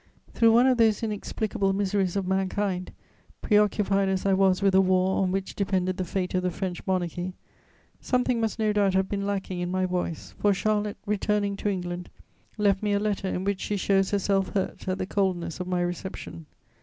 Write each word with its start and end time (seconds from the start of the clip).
Through 0.33 0.51
one 0.51 0.65
of 0.65 0.79
those 0.79 1.03
inexplicable 1.03 1.73
miseries 1.73 2.15
of 2.15 2.25
mankind, 2.27 2.91
preoccupied 3.43 4.09
as 4.09 4.25
I 4.25 4.33
was 4.33 4.63
with 4.63 4.73
a 4.73 4.81
war 4.81 5.21
on 5.21 5.31
which 5.31 5.53
depended 5.55 5.97
the 5.97 6.03
fate 6.03 6.33
of 6.33 6.41
the 6.41 6.49
French 6.49 6.81
Monarchy, 6.87 7.35
something 7.99 8.41
must 8.41 8.57
no 8.57 8.73
doubt 8.73 8.95
have 8.95 9.07
been 9.07 9.27
lacking 9.27 9.59
in 9.59 9.69
my 9.69 9.85
voice, 9.85 10.33
for 10.39 10.55
Charlotte, 10.55 10.97
returning 11.05 11.55
to 11.57 11.69
England, 11.69 12.09
left 12.57 12.81
me 12.81 12.93
a 12.93 12.99
letter 12.99 13.27
in 13.27 13.43
which 13.43 13.59
she 13.61 13.77
shows 13.77 14.09
herself 14.09 14.55
hurt 14.55 14.87
at 14.87 14.97
the 14.97 15.05
coldness 15.05 15.59
of 15.59 15.67
my 15.67 15.81
reception. 15.81 16.47